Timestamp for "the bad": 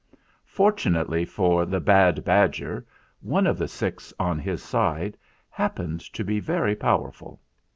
1.63-2.25